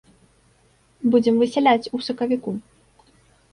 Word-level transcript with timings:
Будзем 1.11 1.35
высяляць 1.43 1.89
у 1.99 2.03
сакавіку. 2.09 2.57